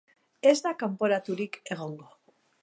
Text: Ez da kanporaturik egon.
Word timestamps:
Ez 0.51 0.55
da 0.67 0.71
kanporaturik 0.79 1.61
egon. 1.77 1.95